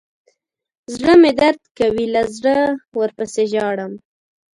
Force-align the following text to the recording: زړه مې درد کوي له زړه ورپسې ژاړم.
زړه 0.95 1.13
مې 1.21 1.31
درد 1.39 1.61
کوي 1.79 2.05
له 2.15 2.21
زړه 2.37 2.57
ورپسې 2.99 3.43
ژاړم. 3.51 3.93